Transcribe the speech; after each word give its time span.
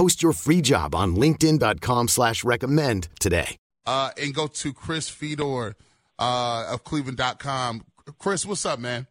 Post 0.00 0.22
your 0.22 0.32
free 0.32 0.62
job 0.62 0.94
on 0.94 1.14
LinkedIn.com 1.14 2.08
slash 2.08 2.42
recommend 2.42 3.08
today. 3.18 3.58
Uh, 3.84 4.08
and 4.16 4.34
go 4.34 4.46
to 4.46 4.72
Chris 4.72 5.10
Fedor 5.10 5.76
uh, 6.18 6.68
of 6.72 6.84
Cleveland.com. 6.84 7.84
Chris, 8.18 8.46
what's 8.46 8.64
up, 8.64 8.78
man? 8.78 9.06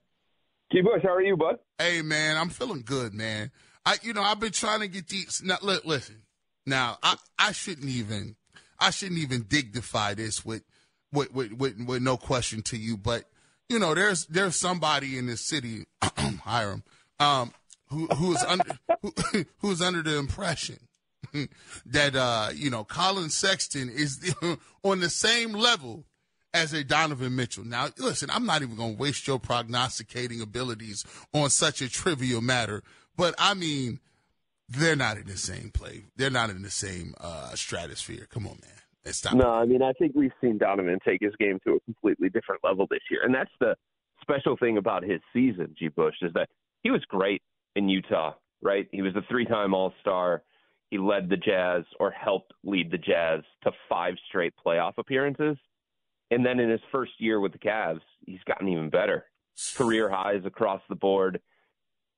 T 0.72 0.82
Bush, 0.82 1.04
how 1.04 1.14
are 1.14 1.22
you, 1.22 1.38
bud? 1.38 1.60
Hey, 1.78 2.02
man, 2.02 2.38
I'm 2.38 2.50
feeling 2.50 2.82
good, 2.84 3.14
man. 3.14 3.52
I, 3.86 3.98
you 4.02 4.14
know, 4.14 4.24
I've 4.24 4.40
been 4.40 4.52
trying 4.52 4.80
to 4.80 4.88
get 4.88 5.08
these. 5.10 5.44
Now, 5.46 5.58
look, 5.62 5.86
listen. 5.86 6.24
Now, 6.66 6.98
I, 7.04 7.18
I 7.38 7.52
shouldn't 7.52 7.90
even, 7.90 8.36
I 8.80 8.90
shouldn't 8.90 9.20
even 9.20 9.44
dignify 9.44 10.16
this 10.16 10.44
with, 10.44 10.64
with, 11.14 11.32
with, 11.32 11.54
with, 11.54 11.80
with 11.86 12.02
no 12.02 12.18
question 12.18 12.64
to 12.64 12.78
you, 12.78 12.98
but 12.98 13.26
you 13.70 13.78
know, 13.78 13.94
there's 13.94 14.26
there's 14.26 14.56
somebody 14.56 15.20
in 15.20 15.28
this 15.28 15.46
city, 15.46 15.86
Hiram, 16.02 16.82
um, 17.20 17.54
who 17.90 18.08
who's 18.08 18.44
under 18.44 18.80
who, 19.02 19.46
who's 19.60 19.82
under 19.82 20.02
the 20.02 20.18
impression 20.18 20.78
that 21.86 22.16
uh, 22.16 22.50
you 22.54 22.70
know 22.70 22.84
Colin 22.84 23.30
Sexton 23.30 23.90
is 23.90 24.36
on 24.84 25.00
the 25.00 25.10
same 25.10 25.54
level 25.54 26.06
as 26.54 26.74
a 26.74 26.84
Donovan 26.84 27.36
Mitchell. 27.36 27.64
Now, 27.64 27.90
listen, 27.98 28.30
I'm 28.32 28.46
not 28.46 28.62
even 28.62 28.76
going 28.76 28.96
to 28.96 29.02
waste 29.02 29.28
your 29.28 29.40
prognosticating 29.40 30.42
abilities 30.42 31.06
on 31.34 31.50
such 31.50 31.82
a 31.82 31.90
trivial 31.90 32.42
matter, 32.42 32.82
but 33.16 33.36
I 33.38 33.54
mean, 33.54 34.00
they're 34.68 34.96
not 34.96 35.18
in 35.18 35.28
the 35.28 35.38
same 35.38 35.72
play. 35.72 36.06
They're 36.16 36.30
not 36.30 36.50
in 36.50 36.62
the 36.62 36.72
same 36.72 37.14
uh, 37.20 37.54
stratosphere. 37.56 38.28
Come 38.30 38.48
on, 38.48 38.60
man. 38.62 39.14
Stop 39.14 39.34
no, 39.34 39.50
I 39.50 39.66
mean, 39.66 39.82
I 39.82 39.94
think 39.94 40.12
we've 40.14 40.32
seen 40.40 40.60
Donovan 40.60 41.00
take 41.04 41.20
his 41.22 41.34
game 41.40 41.60
to 41.66 41.74
a 41.74 41.80
completely 41.80 42.30
different 42.30 42.64
level 42.64 42.86
this 42.92 43.00
year. 43.10 43.22
And 43.24 43.34
that's 43.34 43.50
the 43.60 43.76
special 44.22 44.56
thing 44.56 44.78
about 44.78 45.04
his 45.04 45.20
season, 45.34 45.74
G. 45.80 45.88
Bush, 45.88 46.16
is 46.22 46.32
that 46.34 46.48
he 46.84 46.92
was 46.92 47.04
great 47.06 47.42
in 47.76 47.90
Utah, 47.90 48.34
right? 48.62 48.88
He 48.92 49.02
was 49.02 49.16
a 49.16 49.24
three 49.30 49.46
time 49.46 49.74
All 49.74 49.94
Star. 50.02 50.44
He 50.90 50.98
led 50.98 51.30
the 51.30 51.38
Jazz 51.38 51.84
or 52.00 52.12
helped 52.12 52.54
lead 52.64 52.92
the 52.92 52.98
Jazz 52.98 53.42
to 53.64 53.72
five 53.88 54.16
straight 54.28 54.54
playoff 54.66 54.94
appearances. 54.98 55.58
And 56.32 56.46
then 56.46 56.60
in 56.60 56.70
his 56.70 56.82
first 56.92 57.12
year 57.20 57.40
with 57.40 57.52
the 57.52 57.60
Cavs, 57.60 58.02
he's 58.26 58.44
gotten 58.48 58.68
even 58.68 58.90
better. 58.90 59.26
Career 59.76 60.10
highs 60.10 60.46
across 60.46 60.82
the 60.90 60.96
board, 60.96 61.42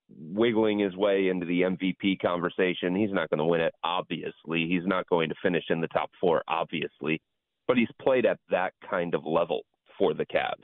wiggling 0.10 0.80
his 0.80 0.96
way 0.96 1.30
into 1.30 1.46
the 1.46 1.62
MVP 1.62 2.22
conversation. 2.22 2.96
He's 2.96 3.12
not 3.12 3.30
going 3.30 3.40
to 3.40 3.46
win 3.46 3.62
it, 3.62 3.74
obviously. 3.84 4.68
He's 4.68 4.86
not 4.86 5.10
going 5.10 5.30
to 5.30 5.36
finish 5.42 5.64
in 5.70 5.82
the 5.82 5.88
top 5.88 6.12
four, 6.20 6.44
obviously. 6.48 7.22
But 7.68 7.78
he's 7.78 7.90
played 8.02 8.26
at 8.26 8.40
that 8.50 8.74
kind 8.90 9.16
of 9.16 9.26
level 9.26 9.62
for 9.98 10.14
the 10.14 10.26
Cavs. 10.26 10.64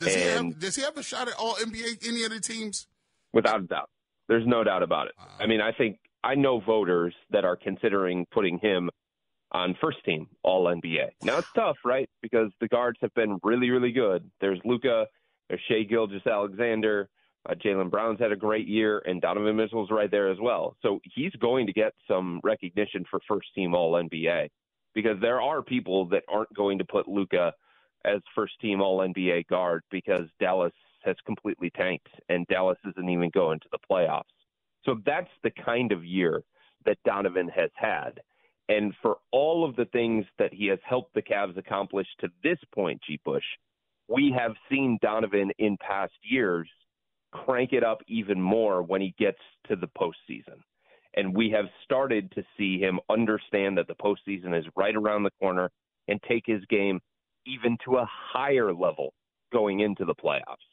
Does, 0.00 0.14
he 0.14 0.20
have, 0.22 0.58
does 0.58 0.76
he 0.76 0.82
have 0.82 0.96
a 0.96 1.02
shot 1.02 1.28
at 1.28 1.34
all 1.38 1.54
NBA, 1.54 2.06
any 2.06 2.24
other 2.24 2.40
teams? 2.40 2.86
Without 3.32 3.60
a 3.60 3.64
doubt. 3.64 3.90
There's 4.30 4.46
no 4.46 4.62
doubt 4.62 4.84
about 4.84 5.08
it. 5.08 5.14
I 5.40 5.48
mean, 5.48 5.60
I 5.60 5.72
think 5.72 5.98
I 6.22 6.36
know 6.36 6.60
voters 6.60 7.12
that 7.30 7.44
are 7.44 7.56
considering 7.56 8.26
putting 8.30 8.58
him 8.58 8.88
on 9.50 9.76
first 9.80 10.04
team 10.04 10.28
All 10.44 10.66
NBA. 10.66 11.08
Now 11.24 11.38
it's 11.38 11.50
tough, 11.52 11.78
right? 11.84 12.08
Because 12.22 12.52
the 12.60 12.68
guards 12.68 12.98
have 13.02 13.12
been 13.14 13.40
really, 13.42 13.70
really 13.70 13.90
good. 13.90 14.30
There's 14.40 14.60
Luka, 14.64 15.08
there's 15.48 15.60
Shai 15.68 15.82
Gilgeous-Alexander, 15.82 17.08
uh, 17.48 17.54
Jaylen 17.54 17.90
Brown's 17.90 18.20
had 18.20 18.30
a 18.30 18.36
great 18.36 18.68
year, 18.68 19.02
and 19.04 19.20
Donovan 19.20 19.56
Mitchell's 19.56 19.90
right 19.90 20.12
there 20.12 20.30
as 20.30 20.38
well. 20.40 20.76
So 20.80 21.00
he's 21.02 21.32
going 21.40 21.66
to 21.66 21.72
get 21.72 21.92
some 22.06 22.40
recognition 22.44 23.04
for 23.10 23.18
first 23.26 23.48
team 23.56 23.74
All 23.74 23.94
NBA 23.94 24.48
because 24.94 25.16
there 25.20 25.40
are 25.40 25.60
people 25.60 26.06
that 26.10 26.22
aren't 26.32 26.54
going 26.54 26.78
to 26.78 26.84
put 26.84 27.08
Luka 27.08 27.52
as 28.04 28.20
first 28.36 28.52
team 28.60 28.80
All 28.80 28.98
NBA 28.98 29.48
guard 29.48 29.82
because 29.90 30.28
Dallas 30.38 30.72
has 31.04 31.16
completely 31.26 31.70
tanked 31.70 32.08
and 32.28 32.46
Dallas 32.46 32.78
isn't 32.88 33.08
even 33.08 33.30
going 33.30 33.60
to 33.60 33.68
the 33.72 33.78
playoffs. 33.90 34.22
So 34.84 34.96
that's 35.04 35.30
the 35.42 35.50
kind 35.64 35.92
of 35.92 36.04
year 36.04 36.42
that 36.86 36.98
Donovan 37.04 37.48
has 37.48 37.70
had. 37.74 38.20
And 38.68 38.94
for 39.02 39.16
all 39.32 39.68
of 39.68 39.76
the 39.76 39.86
things 39.86 40.24
that 40.38 40.54
he 40.54 40.66
has 40.68 40.78
helped 40.84 41.14
the 41.14 41.22
Cavs 41.22 41.58
accomplish 41.58 42.06
to 42.20 42.28
this 42.42 42.58
point, 42.74 43.00
G. 43.06 43.20
Bush, 43.24 43.44
we 44.08 44.34
have 44.36 44.52
seen 44.70 44.98
Donovan 45.02 45.50
in 45.58 45.76
past 45.78 46.12
years 46.22 46.68
crank 47.32 47.72
it 47.72 47.84
up 47.84 48.00
even 48.08 48.40
more 48.40 48.82
when 48.82 49.00
he 49.00 49.14
gets 49.18 49.38
to 49.68 49.76
the 49.76 49.88
postseason. 49.88 50.60
And 51.14 51.36
we 51.36 51.50
have 51.50 51.66
started 51.84 52.30
to 52.32 52.44
see 52.56 52.78
him 52.78 53.00
understand 53.08 53.76
that 53.78 53.88
the 53.88 53.94
postseason 53.94 54.56
is 54.56 54.64
right 54.76 54.94
around 54.94 55.24
the 55.24 55.32
corner 55.40 55.70
and 56.08 56.20
take 56.22 56.44
his 56.46 56.64
game 56.66 57.00
even 57.46 57.76
to 57.84 57.96
a 57.96 58.08
higher 58.08 58.72
level 58.72 59.12
going 59.52 59.80
into 59.80 60.04
the 60.04 60.14
playoffs. 60.14 60.69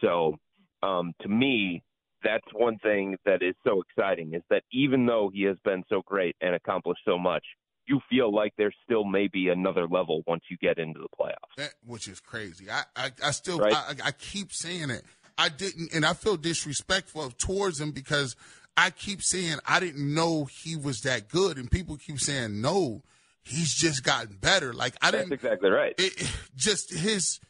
So, 0.00 0.36
um, 0.82 1.12
to 1.22 1.28
me, 1.28 1.82
that's 2.22 2.46
one 2.52 2.78
thing 2.78 3.16
that 3.24 3.42
is 3.42 3.54
so 3.66 3.82
exciting 3.82 4.34
is 4.34 4.42
that 4.50 4.62
even 4.72 5.06
though 5.06 5.30
he 5.32 5.42
has 5.44 5.56
been 5.64 5.84
so 5.88 6.02
great 6.04 6.36
and 6.40 6.54
accomplished 6.54 7.02
so 7.04 7.18
much, 7.18 7.44
you 7.86 8.00
feel 8.10 8.34
like 8.34 8.52
there's 8.58 8.74
still 8.84 9.04
maybe 9.04 9.48
another 9.48 9.86
level 9.88 10.22
once 10.26 10.42
you 10.50 10.56
get 10.58 10.78
into 10.78 11.00
the 11.00 11.08
playoffs. 11.18 11.56
That, 11.56 11.74
which 11.86 12.06
is 12.06 12.20
crazy. 12.20 12.70
I, 12.70 12.82
I, 12.94 13.10
I 13.24 13.30
still, 13.30 13.58
right? 13.58 13.72
I, 13.72 13.94
I 14.06 14.10
keep 14.12 14.52
saying 14.52 14.90
it. 14.90 15.02
I 15.38 15.48
didn't, 15.48 15.94
and 15.94 16.04
I 16.04 16.12
feel 16.14 16.36
disrespectful 16.36 17.30
towards 17.38 17.80
him 17.80 17.92
because 17.92 18.36
I 18.76 18.90
keep 18.90 19.22
saying 19.22 19.58
I 19.66 19.80
didn't 19.80 20.12
know 20.14 20.44
he 20.44 20.76
was 20.76 21.00
that 21.02 21.28
good, 21.28 21.56
and 21.56 21.70
people 21.70 21.96
keep 21.96 22.20
saying 22.20 22.60
no, 22.60 23.02
he's 23.42 23.74
just 23.74 24.04
gotten 24.04 24.36
better. 24.36 24.72
Like 24.72 24.96
I 25.00 25.10
didn't. 25.10 25.30
That's 25.30 25.42
exactly 25.42 25.70
right. 25.70 25.94
It, 25.96 26.30
just 26.56 26.92
his. 26.92 27.40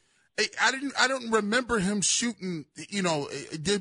I 0.61 0.71
didn't. 0.71 0.93
I 0.99 1.09
don't 1.09 1.31
remember 1.31 1.79
him 1.79 2.01
shooting. 2.01 2.67
You 2.89 3.03
know, 3.03 3.29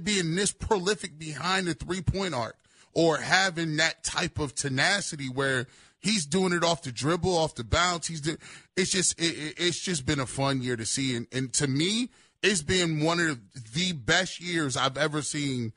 being 0.04 0.36
this 0.36 0.52
prolific 0.52 1.20
behind 1.20 1.68
the 1.68 1.74
three 1.74 2.02
point 2.02 2.34
arc, 2.34 2.58
or 2.94 3.18
having 3.18 3.78
that 3.78 4.04
type 4.04 4.40
of 4.40 4.56
tenacity 4.56 5.28
where 5.28 5.68
he's 6.00 6.26
doing 6.26 6.54
it 6.54 6.64
off 6.64 6.84
the 6.84 6.92
dribble, 6.92 7.36
off 7.36 7.56
the 7.56 7.64
bounce. 7.64 8.08
He's. 8.08 8.22
doing. 8.22 8.38
it's 8.76 8.92
just. 8.92 9.20
It, 9.22 9.56
it's 9.58 9.80
just 9.80 10.06
been 10.06 10.20
a 10.20 10.26
fun 10.26 10.62
year 10.62 10.76
to 10.76 10.86
see, 10.86 11.16
and, 11.16 11.28
and 11.32 11.54
to 11.54 11.68
me, 11.68 12.10
it's 12.42 12.64
been 12.64 13.04
one 13.04 13.20
of 13.20 13.40
the 13.74 13.94
best 13.94 14.42
years 14.42 14.76
I've 14.76 14.98
ever 14.98 15.22
seen 15.22 15.74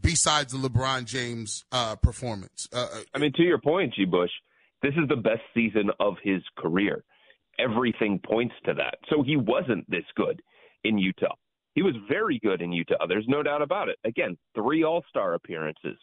besides 0.00 0.52
the 0.52 0.68
LeBron 0.68 1.06
James 1.06 1.64
uh, 1.72 1.96
performance. 1.96 2.68
Uh, 2.72 2.86
I 3.14 3.18
mean, 3.18 3.32
to 3.34 3.42
your 3.42 3.58
point, 3.58 3.94
G. 3.94 4.04
Bush, 4.04 4.30
this 4.82 4.92
is 4.94 5.08
the 5.08 5.16
best 5.16 5.42
season 5.54 5.90
of 5.98 6.16
his 6.22 6.42
career. 6.56 7.04
Everything 7.58 8.20
points 8.24 8.54
to 8.64 8.74
that. 8.74 8.98
So 9.08 9.22
he 9.22 9.36
wasn't 9.36 9.88
this 9.90 10.04
good 10.14 10.40
in 10.84 10.98
Utah. 10.98 11.34
He 11.74 11.82
was 11.82 11.94
very 12.08 12.38
good 12.40 12.60
in 12.62 12.72
Utah. 12.72 13.06
There's 13.06 13.28
no 13.28 13.42
doubt 13.42 13.62
about 13.62 13.88
it. 13.88 13.98
Again, 14.04 14.36
three 14.54 14.84
All 14.84 15.04
Star 15.08 15.34
appearances, 15.34 15.96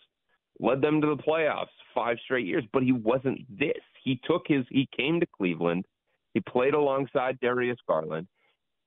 led 0.59 0.81
them 0.81 1.01
to 1.01 1.07
the 1.07 1.21
playoffs 1.21 1.67
five 1.93 2.17
straight 2.23 2.45
years, 2.45 2.63
but 2.71 2.83
he 2.83 2.91
wasn't 2.91 3.39
this. 3.49 3.81
He 4.03 4.19
took 4.25 4.43
his, 4.47 4.65
he 4.69 4.87
came 4.95 5.19
to 5.19 5.25
Cleveland. 5.25 5.85
He 6.33 6.39
played 6.41 6.73
alongside 6.73 7.39
Darius 7.39 7.77
Garland. 7.87 8.27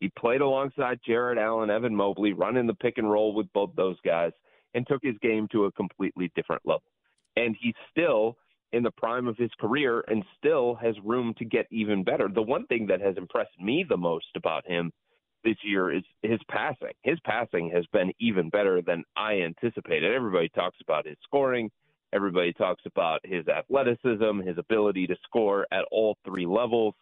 He 0.01 0.11
played 0.19 0.41
alongside 0.41 1.01
Jarrett 1.05 1.39
Allen, 1.39 1.71
Evan 1.71 1.95
Mobley, 1.95 2.33
running 2.33 2.67
the 2.67 2.75
pick 2.75 2.99
and 2.99 3.11
roll 3.11 3.35
with 3.35 3.53
both 3.53 3.71
those 3.77 3.97
guys, 4.05 4.33
and 4.75 4.87
took 4.87 5.03
his 5.03 5.17
game 5.21 5.49
to 5.53 5.65
a 5.65 5.73
completely 5.73 6.31
different 6.37 6.63
level. 6.65 6.85
And 7.37 7.57
he 7.61 7.75
still 7.91 8.37
in 8.73 8.83
the 8.83 8.91
prime 8.91 9.27
of 9.27 9.37
his 9.37 9.51
career 9.59 10.05
and 10.09 10.23
still 10.37 10.75
has 10.75 10.95
room 11.05 11.35
to 11.39 11.45
get 11.45 11.67
even 11.71 12.05
better. 12.05 12.29
The 12.33 12.43
one 12.43 12.67
thing 12.67 12.87
that 12.89 13.01
has 13.01 13.17
impressed 13.17 13.59
me 13.61 13.85
the 13.89 13.97
most 13.97 14.27
about 14.37 14.67
him 14.67 14.93
this 15.45 15.57
year 15.63 15.91
is 15.91 16.03
his 16.23 16.41
passing. 16.51 16.93
His 17.03 17.19
passing 17.25 17.71
has 17.75 17.87
been 17.93 18.13
even 18.21 18.51
better 18.51 18.83
than 18.83 19.05
I 19.17 19.41
anticipated. 19.41 20.13
Everybody 20.13 20.49
talks 20.51 20.77
about 20.83 21.07
his 21.07 21.17
scoring. 21.25 21.71
Everybody 22.13 22.53
talks 22.53 22.83
about 22.87 23.21
his 23.25 23.47
athleticism, 23.49 24.41
his 24.41 24.59
ability 24.59 25.07
to 25.07 25.17
score 25.25 25.67
at 25.71 25.85
all 25.91 26.17
three 26.25 26.47
levels. 26.47 26.95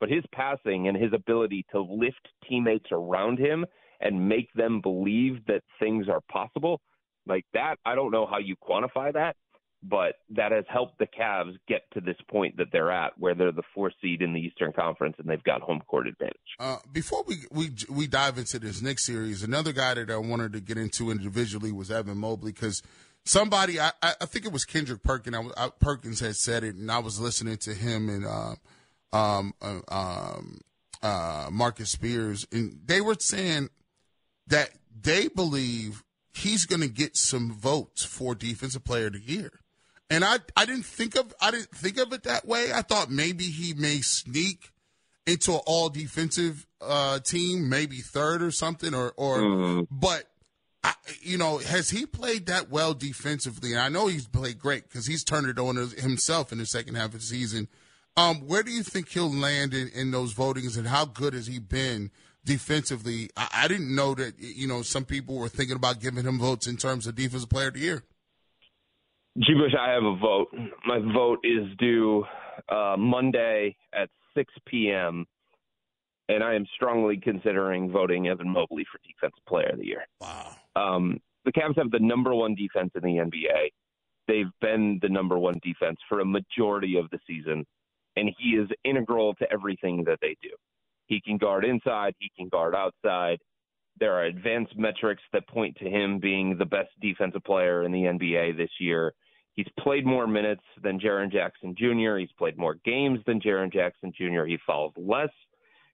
but 0.00 0.08
his 0.08 0.24
passing 0.34 0.88
and 0.88 0.96
his 0.96 1.12
ability 1.12 1.64
to 1.70 1.80
lift 1.80 2.28
teammates 2.48 2.86
around 2.90 3.38
him 3.38 3.64
and 4.00 4.28
make 4.28 4.50
them 4.54 4.80
believe 4.80 5.44
that 5.46 5.62
things 5.78 6.08
are 6.08 6.22
possible, 6.32 6.80
like 7.26 7.44
that, 7.52 7.76
I 7.84 7.94
don't 7.94 8.10
know 8.10 8.26
how 8.26 8.38
you 8.38 8.56
quantify 8.56 9.12
that, 9.12 9.36
but 9.82 10.16
that 10.30 10.52
has 10.52 10.64
helped 10.68 10.98
the 10.98 11.06
Cavs 11.06 11.56
get 11.66 11.82
to 11.92 12.00
this 12.00 12.16
point 12.28 12.56
that 12.58 12.66
they're 12.72 12.90
at, 12.90 13.18
where 13.18 13.34
they're 13.34 13.52
the 13.52 13.62
fourth 13.74 13.94
seed 14.02 14.20
in 14.20 14.32
the 14.32 14.40
Eastern 14.40 14.72
Conference 14.72 15.16
and 15.18 15.28
they've 15.28 15.42
got 15.42 15.62
home 15.62 15.80
court 15.86 16.06
advantage. 16.06 16.36
Uh, 16.58 16.76
before 16.92 17.24
we, 17.26 17.36
we 17.50 17.70
we 17.88 18.06
dive 18.06 18.36
into 18.38 18.58
this 18.58 18.82
next 18.82 19.06
series, 19.06 19.42
another 19.42 19.72
guy 19.72 19.94
that 19.94 20.10
I 20.10 20.16
wanted 20.16 20.52
to 20.52 20.60
get 20.60 20.76
into 20.76 21.10
individually 21.10 21.72
was 21.72 21.90
Evan 21.90 22.18
Mobley 22.18 22.52
because 22.52 22.82
somebody 23.24 23.80
I, 23.80 23.92
I 24.02 24.26
think 24.26 24.44
it 24.44 24.52
was 24.52 24.64
Kendrick 24.64 25.02
Perkins 25.02 25.36
I, 25.56 25.66
I, 25.66 25.70
Perkins 25.80 26.20
had 26.20 26.36
said 26.36 26.62
it, 26.62 26.74
and 26.74 26.90
I 26.90 26.98
was 26.98 27.18
listening 27.18 27.56
to 27.58 27.74
him 27.74 28.08
and 28.08 28.26
uh, 28.26 28.54
um, 29.16 29.54
uh, 29.62 29.80
um, 29.88 30.60
uh, 31.02 31.48
Marcus 31.50 31.90
Spears, 31.90 32.46
and 32.52 32.80
they 32.84 33.00
were 33.00 33.16
saying 33.18 33.70
that 34.46 34.70
they 35.02 35.28
believe 35.28 36.02
he's 36.34 36.66
going 36.66 36.82
to 36.82 36.88
get 36.88 37.16
some 37.16 37.52
votes 37.52 38.04
for 38.04 38.34
Defensive 38.34 38.84
Player 38.84 39.06
of 39.06 39.14
the 39.14 39.20
Year. 39.20 39.52
And 40.10 40.24
I, 40.24 40.38
I 40.56 40.66
didn't 40.66 40.84
think 40.84 41.16
of 41.16 41.32
I 41.40 41.52
didn't 41.52 41.70
think 41.70 41.96
of 41.98 42.12
it 42.12 42.24
that 42.24 42.46
way. 42.46 42.72
I 42.72 42.82
thought 42.82 43.10
maybe 43.10 43.44
he 43.44 43.74
may 43.74 44.00
sneak 44.00 44.70
into 45.24 45.52
an 45.52 45.60
all 45.66 45.88
defensive 45.88 46.66
uh, 46.80 47.20
team, 47.20 47.68
maybe 47.68 47.98
third 47.98 48.42
or 48.42 48.50
something, 48.50 48.92
or 48.92 49.12
or. 49.16 49.38
Mm-hmm. 49.38 49.82
But 49.90 50.24
I, 50.82 50.94
you 51.20 51.38
know, 51.38 51.58
has 51.58 51.90
he 51.90 52.06
played 52.06 52.46
that 52.46 52.70
well 52.70 52.92
defensively? 52.94 53.72
And 53.72 53.80
I 53.80 53.88
know 53.88 54.08
he's 54.08 54.26
played 54.26 54.58
great 54.58 54.88
because 54.88 55.06
he's 55.06 55.22
turned 55.22 55.46
it 55.46 55.58
on 55.58 55.76
himself 55.76 56.52
in 56.52 56.58
the 56.58 56.66
second 56.66 56.96
half 56.96 57.06
of 57.06 57.12
the 57.12 57.20
season. 57.20 57.68
Um, 58.16 58.46
where 58.46 58.62
do 58.62 58.72
you 58.72 58.82
think 58.82 59.08
he'll 59.08 59.32
land 59.32 59.72
in, 59.72 59.88
in 59.88 60.10
those 60.10 60.34
votings, 60.34 60.76
and 60.76 60.88
how 60.88 61.04
good 61.04 61.34
has 61.34 61.46
he 61.46 61.60
been 61.60 62.10
defensively? 62.44 63.30
I, 63.36 63.48
I 63.52 63.68
didn't 63.68 63.94
know 63.94 64.14
that 64.14 64.34
you 64.38 64.66
know 64.66 64.82
some 64.82 65.04
people 65.04 65.36
were 65.36 65.48
thinking 65.48 65.76
about 65.76 66.00
giving 66.00 66.24
him 66.24 66.40
votes 66.40 66.66
in 66.66 66.76
terms 66.76 67.06
of 67.06 67.14
defensive 67.14 67.48
player 67.48 67.68
of 67.68 67.74
the 67.74 67.80
year. 67.80 68.02
G. 69.38 69.54
Bush, 69.54 69.72
I 69.78 69.90
have 69.90 70.04
a 70.04 70.16
vote. 70.16 70.48
My 70.86 70.98
vote 71.14 71.38
is 71.44 71.68
due 71.78 72.24
uh, 72.68 72.96
Monday 72.98 73.76
at 73.94 74.08
6 74.36 74.52
p.m., 74.66 75.24
and 76.28 76.44
I 76.44 76.54
am 76.54 76.66
strongly 76.74 77.16
considering 77.16 77.90
voting 77.90 78.28
Evan 78.28 78.50
Mobley 78.50 78.84
for 78.90 78.98
Defensive 79.06 79.44
Player 79.48 79.70
of 79.72 79.78
the 79.78 79.86
Year. 79.86 80.06
Wow. 80.20 80.56
Um, 80.76 81.20
the 81.44 81.52
Cavs 81.52 81.76
have 81.76 81.90
the 81.90 81.98
number 81.98 82.34
one 82.34 82.54
defense 82.54 82.90
in 82.94 83.02
the 83.02 83.18
NBA. 83.18 83.70
They've 84.28 84.52
been 84.60 84.98
the 85.02 85.08
number 85.08 85.38
one 85.38 85.58
defense 85.62 85.98
for 86.08 86.20
a 86.20 86.24
majority 86.24 86.96
of 86.96 87.08
the 87.10 87.18
season, 87.26 87.64
and 88.16 88.30
he 88.38 88.50
is 88.50 88.68
integral 88.84 89.34
to 89.34 89.52
everything 89.52 90.04
that 90.04 90.18
they 90.20 90.36
do. 90.42 90.50
He 91.06 91.20
can 91.20 91.38
guard 91.38 91.64
inside, 91.64 92.14
he 92.18 92.30
can 92.36 92.48
guard 92.48 92.74
outside. 92.74 93.38
There 94.00 94.14
are 94.14 94.24
advanced 94.24 94.76
metrics 94.76 95.22
that 95.32 95.46
point 95.46 95.76
to 95.76 95.88
him 95.88 96.18
being 96.18 96.56
the 96.56 96.64
best 96.64 96.88
defensive 97.00 97.44
player 97.44 97.84
in 97.84 97.92
the 97.92 98.04
NBA 98.04 98.56
this 98.56 98.70
year. 98.80 99.12
He's 99.54 99.68
played 99.78 100.06
more 100.06 100.26
minutes 100.26 100.62
than 100.82 100.98
Jaren 100.98 101.30
Jackson 101.30 101.74
Jr. 101.76 102.16
He's 102.16 102.32
played 102.38 102.56
more 102.56 102.76
games 102.84 103.20
than 103.26 103.40
Jaren 103.40 103.70
Jackson 103.70 104.12
Jr. 104.16 104.44
He 104.46 104.58
fouls 104.66 104.94
less 104.96 105.28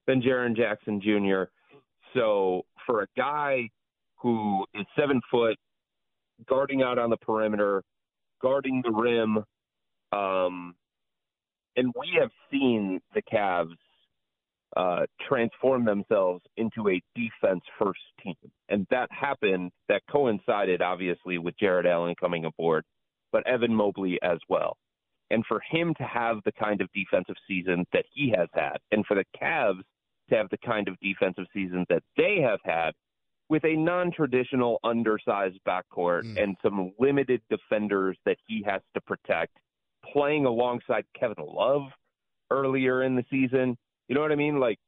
than 0.06 0.22
Jaren 0.22 0.56
Jackson 0.56 1.00
Jr. 1.00 1.50
So 2.14 2.62
for 2.86 3.02
a 3.02 3.06
guy 3.16 3.68
who 4.16 4.64
is 4.74 4.86
seven 4.96 5.20
foot, 5.30 5.56
guarding 6.48 6.82
out 6.82 6.98
on 6.98 7.10
the 7.10 7.16
perimeter, 7.16 7.82
guarding 8.40 8.82
the 8.84 8.92
rim, 8.92 9.38
um, 10.12 10.74
and 11.76 11.92
we 11.98 12.18
have 12.20 12.30
seen 12.50 13.00
the 13.14 13.22
Cavs 13.22 13.76
uh, 14.76 15.06
transform 15.26 15.84
themselves 15.84 16.42
into 16.58 16.88
a 16.90 17.00
defense 17.14 17.62
first 17.78 18.00
team. 18.22 18.34
And 18.68 18.86
that 18.90 19.10
happened, 19.10 19.72
that 19.88 20.02
coincided 20.10 20.82
obviously 20.82 21.38
with 21.38 21.58
Jarrett 21.58 21.86
Allen 21.86 22.14
coming 22.20 22.44
aboard, 22.44 22.84
but 23.32 23.46
Evan 23.46 23.74
Mobley 23.74 24.18
as 24.22 24.38
well. 24.48 24.76
And 25.30 25.44
for 25.46 25.60
him 25.70 25.94
to 25.94 26.04
have 26.04 26.38
the 26.44 26.52
kind 26.52 26.80
of 26.80 26.88
defensive 26.92 27.36
season 27.48 27.86
that 27.92 28.04
he 28.12 28.32
has 28.36 28.48
had, 28.52 28.76
and 28.92 29.04
for 29.06 29.14
the 29.14 29.24
Cavs 29.40 29.80
to 30.28 30.36
have 30.36 30.50
the 30.50 30.58
kind 30.58 30.88
of 30.88 30.96
defensive 31.00 31.46
season 31.54 31.86
that 31.88 32.02
they 32.16 32.38
have 32.42 32.60
had 32.64 32.92
with 33.48 33.64
a 33.64 33.76
non 33.76 34.12
traditional 34.12 34.78
undersized 34.84 35.58
backcourt 35.66 36.24
mm. 36.24 36.42
and 36.42 36.56
some 36.62 36.92
limited 36.98 37.40
defenders 37.48 38.16
that 38.26 38.36
he 38.46 38.62
has 38.66 38.82
to 38.94 39.00
protect, 39.00 39.56
playing 40.12 40.44
alongside 40.44 41.04
Kevin 41.18 41.44
Love 41.44 41.82
earlier 42.50 43.02
in 43.02 43.16
the 43.16 43.24
season 43.30 43.76
you 44.08 44.14
know 44.14 44.20
what 44.20 44.32
I 44.32 44.36
mean? 44.36 44.58
Like 44.60 44.78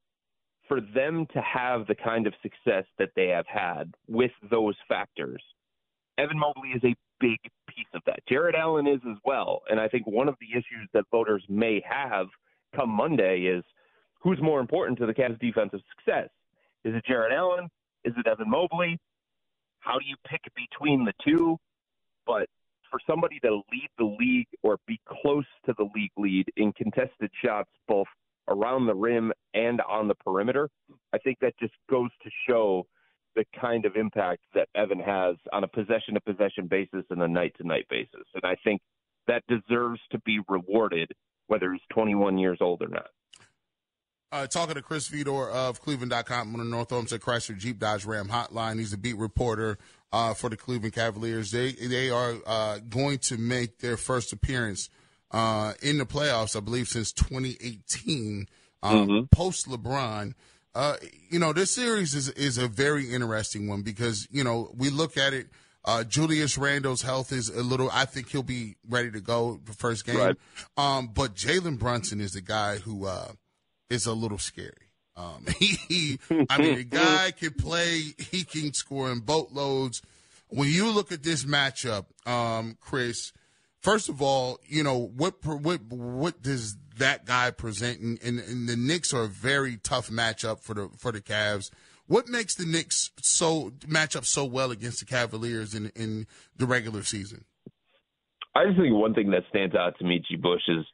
for 0.67 0.81
them 0.81 1.27
to 1.33 1.41
have 1.41 1.87
the 1.87 1.95
kind 1.95 2.27
of 2.27 2.35
success 2.43 2.85
that 2.99 3.11
they 3.17 3.29
have 3.29 3.47
had 3.47 3.95
with 4.07 4.33
those 4.51 4.77
factors, 4.89 5.43
Evan 6.19 6.39
Mobley 6.39 6.71
is 6.71 6.83
a 6.85 6.95
big 7.21 7.39
piece 7.69 7.87
of 7.95 8.03
that. 8.07 8.21
Jarrett 8.29 8.55
Allen 8.55 8.87
is 8.87 9.01
as 9.09 9.17
well. 9.25 9.63
And 9.71 9.81
I 9.81 9.89
think 9.89 10.07
one 10.07 10.29
of 10.29 10.37
the 10.41 10.53
issues 10.53 10.89
that 10.93 11.05
voters 11.11 11.45
may 11.49 11.83
have 11.89 12.27
come 12.75 12.91
Monday 12.91 13.43
is 13.43 13.65
who's 14.21 14.41
more 14.43 14.61
important 14.61 14.99
to 14.99 15.07
the 15.07 15.15
Cavs' 15.15 15.39
defensive 15.41 15.81
success? 15.97 16.29
Is 16.85 16.95
it 16.95 17.05
Jarrett 17.07 17.33
Allen? 17.33 17.69
Is 18.05 18.15
it 18.17 18.27
Evan 18.27 18.51
Mobley? 18.51 18.99
How 19.81 19.99
do 19.99 20.05
you 20.07 20.17
pick 20.29 20.41
between 20.55 21.05
the 21.05 21.13
two? 21.25 21.57
But 22.27 22.49
for 22.91 22.99
somebody 23.07 23.39
to 23.41 23.63
lead 23.73 23.89
the 23.99 24.05
league 24.05 24.49
or 24.63 24.79
be 24.87 25.01
close 25.07 25.45
to 25.67 25.75
the 25.77 25.89
league 25.95 26.13
lead 26.17 26.47
in 26.57 26.73
contested 26.73 27.31
shots, 27.45 27.71
both 27.87 28.07
around 28.49 28.87
the 28.87 28.95
rim 28.95 29.33
and 29.55 29.81
on 29.81 30.09
the 30.09 30.15
perimeter. 30.15 30.69
I 31.13 31.19
think 31.19 31.39
that 31.41 31.55
just 31.61 31.75
goes 31.91 32.11
to 32.23 32.31
show 32.49 32.87
the 33.37 33.45
kind 33.61 33.85
of 33.85 33.95
impact 33.97 34.43
that 34.55 34.69
Evan 34.75 34.99
has 34.99 35.37
on 35.53 35.65
a 35.65 35.69
possession 35.69 36.15
to 36.15 36.21
possession 36.21 36.67
basis 36.69 37.05
and 37.11 37.23
a 37.23 37.29
night 37.29 37.55
to 37.59 37.67
night 37.67 37.87
basis. 37.89 38.27
And 38.35 38.43
I 38.45 38.57
think 38.65 38.81
that 39.29 39.45
deserves 39.47 40.01
to 40.11 40.19
be 40.25 40.41
rewarded, 40.49 41.13
whether 41.47 41.73
he's 41.73 41.83
21 41.93 42.39
years 42.39 42.59
old 42.61 42.83
or 42.83 42.89
not. 42.89 43.09
Uh, 44.31 44.47
talking 44.47 44.75
to 44.75 44.83
Chris 44.83 45.07
Fedor 45.07 45.49
of 45.49 45.81
Cleveland.com 45.81 46.53
on 46.53 46.59
the 46.59 46.65
North 46.65 46.93
Olmsted 46.93 47.23
Chrysler 47.23 47.57
Jeep 47.57 47.79
Dodge 47.79 48.05
Ram 48.05 48.29
hotline. 48.29 48.79
He's 48.79 48.93
a 48.93 48.99
beat 48.99 49.17
reporter 49.17 49.79
uh, 50.13 50.35
for 50.35 50.51
the 50.51 50.57
Cleveland 50.57 50.93
Cavaliers. 50.93 51.51
They 51.51 51.73
they 51.73 52.11
are 52.11 52.35
uh, 52.47 52.79
going 52.91 53.19
to 53.21 53.39
make 53.39 53.79
their 53.79 53.97
first 53.97 54.35
appearance 54.35 54.91
uh, 55.31 55.75
in 55.83 55.99
the 55.99 56.07
playoffs, 56.07 56.57
I 56.57 56.61
believe, 56.61 56.89
since 56.89 57.13
2018, 57.13 58.47
um, 58.83 59.09
mm-hmm. 59.09 59.25
post 59.27 59.69
LeBron. 59.69 60.35
Uh, 60.75 60.97
you 61.29 61.39
know, 61.39 61.53
this 61.53 61.75
series 61.75 62.15
is, 62.15 62.29
is 62.31 62.59
a 62.59 62.69
very 62.69 63.13
interesting 63.13 63.69
one 63.69 63.83
because, 63.83 64.29
you 64.31 64.45
know, 64.45 64.71
we 64.77 64.91
look 64.91 65.17
at 65.17 65.33
it. 65.33 65.49
Uh, 65.85 66.05
Julius 66.05 66.59
Randle's 66.59 67.03
health 67.03 67.33
is 67.33 67.49
a 67.49 67.63
little, 67.63 67.89
I 67.93 68.05
think 68.05 68.29
he'll 68.29 68.43
be 68.43 68.77
ready 68.89 69.11
to 69.11 69.21
go 69.21 69.61
the 69.65 69.73
first 69.73 70.05
game. 70.05 70.19
Right. 70.19 70.37
Um, 70.77 71.09
but 71.09 71.35
Jalen 71.35 71.79
Brunson 71.79 72.21
is 72.21 72.33
the 72.33 72.41
guy 72.41 72.77
who, 72.77 73.07
uh, 73.07 73.33
is 73.89 74.07
a 74.07 74.13
little 74.13 74.39
scary. 74.39 74.73
Um, 75.17 75.47
he, 75.59 75.77
he 75.89 76.19
I 76.51 76.59
mean, 76.59 76.77
the 76.77 76.85
guy 76.85 77.33
can 77.33 77.55
play, 77.55 78.03
he 78.19 78.45
can 78.45 78.73
score 78.73 79.11
in 79.11 79.21
boatloads. 79.21 80.03
When 80.49 80.69
you 80.69 80.91
look 80.91 81.13
at 81.13 81.23
this 81.23 81.45
matchup, 81.45 82.07
um, 82.27 82.77
Chris, 82.81 83.33
first 83.81 84.09
of 84.09 84.23
all, 84.23 84.59
you 84.67 84.83
know 84.83 85.11
what 85.17 85.35
what 85.45 85.81
what 85.89 86.43
does 86.43 86.77
that 86.99 87.25
guy 87.25 87.51
present? 87.51 88.01
And, 88.01 88.19
and, 88.23 88.39
and, 88.41 88.69
the 88.69 88.77
Knicks 88.77 89.15
are 89.15 89.25
a 89.25 89.29
very 89.29 89.77
tough 89.77 90.11
matchup 90.11 90.63
for 90.63 90.75
the 90.75 90.91
for 90.99 91.13
the 91.13 91.21
Cavs. 91.21 91.71
What 92.07 92.29
makes 92.29 92.55
the 92.55 92.67
Knicks 92.67 93.11
so 93.21 93.73
match 93.87 94.17
up 94.17 94.25
so 94.25 94.45
well 94.45 94.71
against 94.71 95.01
the 95.01 95.07
Cavaliers 95.07 95.75
in 95.75 95.91
in 95.95 96.27
the 96.57 96.67
regular 96.67 97.03
season? 97.03 97.45
I 98.55 98.65
just 98.67 98.79
think 98.79 98.95
one 98.95 99.15
thing 99.15 99.31
that 99.31 99.45
stands 99.51 99.75
out 99.75 99.97
to 99.99 100.05
me, 100.05 100.23
G. 100.29 100.37
Bush, 100.37 100.63
is 100.69 100.85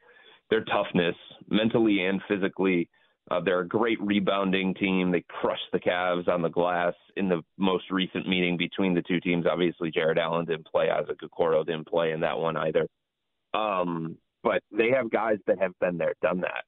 their 0.49 0.63
toughness, 0.65 1.15
mentally 1.49 2.05
and 2.05 2.21
physically. 2.27 2.89
Uh, 3.31 3.39
they're 3.43 3.61
a 3.61 3.67
great 3.67 3.99
rebounding 4.01 4.73
team. 4.75 5.11
They 5.11 5.23
crushed 5.27 5.71
the 5.73 5.79
Cavs 5.79 6.27
on 6.27 6.41
the 6.43 6.49
glass 6.49 6.93
in 7.17 7.27
the 7.27 7.41
most 7.57 7.85
recent 7.89 8.27
meeting 8.27 8.55
between 8.55 8.93
the 8.93 9.01
two 9.01 9.19
teams. 9.19 9.45
Obviously, 9.49 9.89
Jarrett 9.89 10.19
Allen 10.19 10.45
didn't 10.45 10.67
play. 10.67 10.89
Isaac 10.89 11.17
Okoro 11.23 11.65
didn't 11.65 11.87
play 11.87 12.11
in 12.11 12.19
that 12.19 12.37
one 12.37 12.55
either. 12.55 12.87
Um, 13.55 14.17
but 14.43 14.61
they 14.71 14.91
have 14.91 15.09
guys 15.09 15.37
that 15.47 15.59
have 15.59 15.71
been 15.79 15.97
there, 15.97 16.13
done 16.21 16.41
that. 16.41 16.65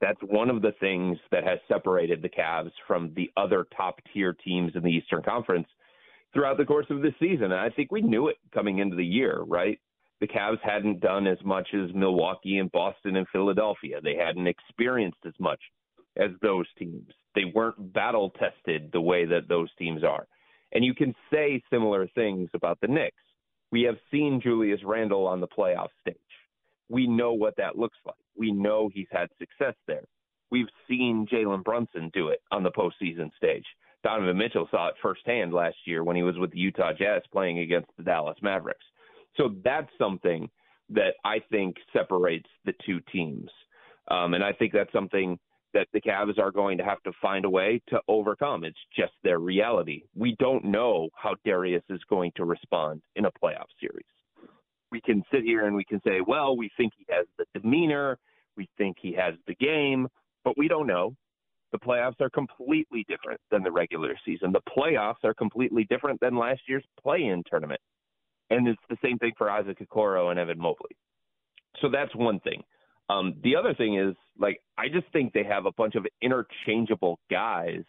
That's 0.00 0.20
one 0.22 0.50
of 0.50 0.62
the 0.62 0.72
things 0.80 1.18
that 1.30 1.44
has 1.44 1.58
separated 1.68 2.22
the 2.22 2.28
Cavs 2.28 2.72
from 2.88 3.12
the 3.14 3.30
other 3.36 3.66
top 3.76 4.00
tier 4.12 4.32
teams 4.32 4.72
in 4.74 4.82
the 4.82 4.90
Eastern 4.90 5.22
Conference 5.22 5.68
throughout 6.32 6.56
the 6.56 6.64
course 6.64 6.86
of 6.90 7.02
this 7.02 7.14
season. 7.20 7.44
And 7.44 7.54
I 7.54 7.70
think 7.70 7.92
we 7.92 8.00
knew 8.00 8.28
it 8.28 8.38
coming 8.52 8.78
into 8.78 8.96
the 8.96 9.04
year, 9.04 9.42
right? 9.46 9.78
The 10.20 10.26
Cavs 10.26 10.60
hadn't 10.62 11.00
done 11.00 11.26
as 11.26 11.38
much 11.44 11.68
as 11.72 11.94
Milwaukee 11.94 12.58
and 12.58 12.72
Boston 12.72 13.16
and 13.16 13.26
Philadelphia. 13.28 14.00
They 14.02 14.16
hadn't 14.16 14.46
experienced 14.46 15.18
as 15.26 15.34
much 15.38 15.60
as 16.16 16.30
those 16.42 16.66
teams. 16.78 17.12
They 17.34 17.44
weren't 17.54 17.92
battle 17.92 18.30
tested 18.30 18.90
the 18.92 19.00
way 19.00 19.24
that 19.26 19.48
those 19.48 19.68
teams 19.78 20.02
are. 20.04 20.26
And 20.72 20.84
you 20.84 20.94
can 20.94 21.14
say 21.32 21.62
similar 21.70 22.08
things 22.14 22.50
about 22.54 22.78
the 22.80 22.88
Knicks. 22.88 23.16
We 23.72 23.82
have 23.82 23.96
seen 24.10 24.40
Julius 24.42 24.80
Randle 24.84 25.26
on 25.26 25.40
the 25.40 25.48
playoff 25.48 25.88
stage. 26.00 26.16
We 26.88 27.06
know 27.06 27.32
what 27.32 27.56
that 27.56 27.78
looks 27.78 27.98
like. 28.04 28.16
We 28.36 28.50
know 28.50 28.90
he's 28.92 29.06
had 29.10 29.28
success 29.38 29.74
there. 29.86 30.04
We've 30.50 30.68
seen 30.88 31.26
Jalen 31.32 31.62
Brunson 31.62 32.10
do 32.12 32.28
it 32.28 32.40
on 32.50 32.64
the 32.64 32.72
postseason 32.72 33.30
stage. 33.36 33.64
Donovan 34.02 34.38
Mitchell 34.38 34.66
saw 34.70 34.88
it 34.88 34.94
firsthand 35.00 35.52
last 35.52 35.76
year 35.84 36.02
when 36.02 36.16
he 36.16 36.22
was 36.22 36.38
with 36.38 36.50
the 36.52 36.58
Utah 36.58 36.92
Jazz 36.92 37.22
playing 37.32 37.60
against 37.60 37.90
the 37.96 38.02
Dallas 38.02 38.38
Mavericks. 38.42 38.84
So 39.36 39.54
that's 39.62 39.90
something 39.98 40.48
that 40.88 41.14
I 41.24 41.40
think 41.50 41.76
separates 41.92 42.48
the 42.64 42.72
two 42.84 43.00
teams. 43.12 43.50
Um, 44.08 44.34
and 44.34 44.42
I 44.42 44.52
think 44.52 44.72
that's 44.72 44.92
something 44.92 45.38
that 45.74 45.88
the 45.92 46.00
Cavs 46.00 46.38
are 46.38 46.50
going 46.50 46.78
to 46.78 46.84
have 46.84 47.02
to 47.02 47.12
find 47.22 47.44
a 47.44 47.50
way 47.50 47.80
to 47.88 48.00
overcome. 48.08 48.64
It's 48.64 48.78
just 48.96 49.12
their 49.22 49.38
reality. 49.38 50.02
We 50.14 50.36
don't 50.38 50.64
know 50.64 51.08
how 51.14 51.34
Darius 51.44 51.84
is 51.88 52.00
going 52.08 52.32
to 52.36 52.44
respond 52.44 53.02
in 53.16 53.26
a 53.26 53.30
playoff 53.30 53.68
series. 53.80 54.06
We 54.90 55.00
can 55.00 55.22
sit 55.32 55.42
here 55.42 55.66
and 55.66 55.76
we 55.76 55.84
can 55.84 56.00
say, 56.04 56.20
well, 56.26 56.56
we 56.56 56.70
think 56.76 56.92
he 56.96 57.06
has 57.10 57.26
the 57.38 57.44
demeanor, 57.54 58.18
we 58.56 58.68
think 58.76 58.96
he 59.00 59.12
has 59.12 59.34
the 59.46 59.54
game, 59.54 60.08
but 60.44 60.58
we 60.58 60.66
don't 60.68 60.86
know. 60.86 61.14
The 61.72 61.78
playoffs 61.78 62.20
are 62.20 62.30
completely 62.30 63.06
different 63.08 63.40
than 63.52 63.62
the 63.62 63.70
regular 63.70 64.16
season. 64.24 64.52
The 64.52 64.60
playoffs 64.76 65.22
are 65.22 65.34
completely 65.34 65.84
different 65.84 66.18
than 66.20 66.36
last 66.36 66.62
year's 66.66 66.84
play-in 67.00 67.44
tournament. 67.48 67.80
And 68.50 68.66
it's 68.66 68.82
the 68.88 68.96
same 69.04 69.18
thing 69.18 69.32
for 69.38 69.48
Isaac 69.48 69.78
Okoro 69.78 70.32
and 70.32 70.40
Evan 70.40 70.58
Mobley. 70.58 70.96
So 71.80 71.88
that's 71.88 72.14
one 72.16 72.40
thing. 72.40 72.64
Um, 73.10 73.34
the 73.42 73.56
other 73.56 73.74
thing 73.74 73.98
is, 73.98 74.14
like, 74.38 74.60
I 74.78 74.88
just 74.88 75.10
think 75.12 75.32
they 75.32 75.42
have 75.44 75.66
a 75.66 75.72
bunch 75.72 75.96
of 75.96 76.06
interchangeable 76.22 77.18
guys 77.30 77.82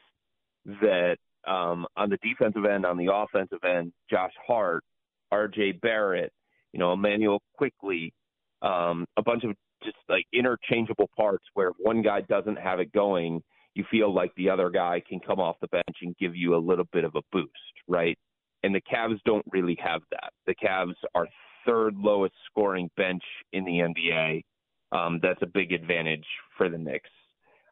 that 0.65 1.17
um, 1.47 1.85
on 1.95 2.09
the 2.09 2.17
defensive 2.23 2.65
end, 2.65 2.85
on 2.85 2.97
the 2.97 3.13
offensive 3.13 3.63
end, 3.63 3.93
Josh 4.09 4.33
Hart, 4.47 4.83
R.J. 5.31 5.73
Barrett, 5.73 6.31
you 6.73 6.79
know, 6.79 6.93
Immanuel 6.93 7.41
Quickley, 7.55 8.13
um, 8.61 9.05
a 9.17 9.21
bunch 9.21 9.43
of 9.43 9.51
just 9.83 9.97
like 10.09 10.25
interchangeable 10.33 11.09
parts 11.15 11.45
where 11.53 11.69
if 11.69 11.75
one 11.79 12.01
guy 12.01 12.21
doesn't 12.21 12.57
have 12.57 12.79
it 12.79 12.91
going, 12.91 13.41
you 13.75 13.83
feel 13.89 14.13
like 14.13 14.31
the 14.35 14.49
other 14.49 14.69
guy 14.69 15.01
can 15.07 15.19
come 15.19 15.39
off 15.39 15.55
the 15.61 15.67
bench 15.67 15.97
and 16.01 16.15
give 16.17 16.35
you 16.35 16.55
a 16.55 16.57
little 16.57 16.87
bit 16.91 17.03
of 17.03 17.15
a 17.15 17.21
boost, 17.31 17.51
right? 17.87 18.17
And 18.63 18.73
the 18.73 18.81
Cavs 18.81 19.19
don't 19.25 19.45
really 19.51 19.77
have 19.83 20.01
that. 20.11 20.31
The 20.47 20.55
Cavs 20.55 20.95
are 21.15 21.27
third 21.65 21.95
lowest 21.95 22.33
scoring 22.49 22.89
bench 22.97 23.23
in 23.53 23.65
the 23.65 23.79
NBA 23.79 24.43
um, 24.91 25.19
that's 25.21 25.41
a 25.41 25.48
big 25.48 25.71
advantage 25.71 26.25
for 26.57 26.69
the 26.69 26.77
Knicks. 26.77 27.10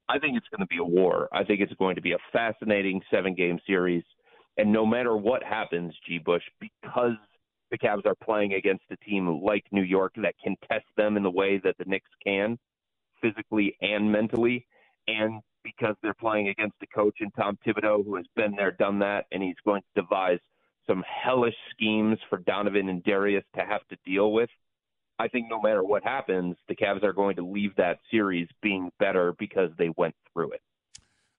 I 0.07 0.17
think 0.17 0.37
it's 0.37 0.47
going 0.49 0.61
to 0.61 0.67
be 0.67 0.79
a 0.79 0.83
war. 0.83 1.29
I 1.31 1.43
think 1.43 1.61
it's 1.61 1.73
going 1.73 1.95
to 1.95 2.01
be 2.01 2.13
a 2.13 2.17
fascinating 2.33 3.01
seven 3.11 3.35
game 3.35 3.59
series. 3.67 4.03
And 4.57 4.71
no 4.71 4.85
matter 4.85 5.15
what 5.15 5.43
happens, 5.43 5.93
G. 6.07 6.17
Bush, 6.17 6.43
because 6.59 7.13
the 7.71 7.77
Cavs 7.77 8.05
are 8.05 8.15
playing 8.15 8.53
against 8.53 8.83
a 8.89 8.97
team 8.97 9.41
like 9.43 9.63
New 9.71 9.83
York 9.83 10.13
that 10.17 10.33
can 10.43 10.55
test 10.67 10.85
them 10.97 11.17
in 11.17 11.23
the 11.23 11.29
way 11.29 11.61
that 11.63 11.77
the 11.77 11.85
Knicks 11.85 12.09
can, 12.25 12.57
physically 13.21 13.75
and 13.81 14.11
mentally, 14.11 14.65
and 15.07 15.41
because 15.63 15.95
they're 16.01 16.13
playing 16.13 16.49
against 16.49 16.75
a 16.81 16.87
coach 16.87 17.17
in 17.19 17.29
Tom 17.31 17.57
Thibodeau 17.65 18.03
who 18.03 18.15
has 18.15 18.25
been 18.35 18.55
there, 18.55 18.71
done 18.71 18.99
that, 18.99 19.25
and 19.31 19.43
he's 19.43 19.55
going 19.65 19.81
to 19.81 20.01
devise 20.01 20.39
some 20.87 21.03
hellish 21.03 21.55
schemes 21.71 22.17
for 22.29 22.39
Donovan 22.39 22.89
and 22.89 23.03
Darius 23.03 23.43
to 23.55 23.61
have 23.61 23.87
to 23.89 23.97
deal 24.05 24.31
with. 24.31 24.49
I 25.19 25.27
think 25.27 25.49
no 25.49 25.61
matter 25.61 25.83
what 25.83 26.03
happens, 26.03 26.55
the 26.69 26.75
Cavs 26.75 27.03
are 27.03 27.13
going 27.13 27.35
to 27.35 27.45
leave 27.45 27.75
that 27.75 27.99
series 28.09 28.47
being 28.61 28.89
better 28.99 29.33
because 29.37 29.69
they 29.77 29.89
went 29.97 30.15
through 30.33 30.53
it. 30.53 30.61